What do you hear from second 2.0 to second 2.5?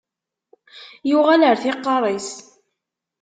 is.